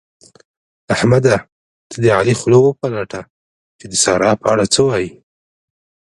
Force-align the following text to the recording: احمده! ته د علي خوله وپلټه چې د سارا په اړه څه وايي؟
احمده! 0.93 1.35
ته 1.89 1.95
د 2.03 2.05
علي 2.17 2.33
خوله 2.39 2.57
وپلټه 2.61 3.21
چې 3.79 3.85
د 3.91 3.93
سارا 4.03 4.31
په 4.41 4.45
اړه 4.53 4.65
څه 4.73 4.79
وايي؟ 4.87 5.11